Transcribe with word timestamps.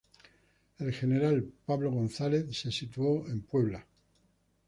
El 0.79 0.93
general 0.93 1.43
Pablo 1.63 1.91
González 1.91 2.57
se 2.59 2.71
situó 2.71 3.27
en 3.27 3.41
Puebla. 3.43 3.85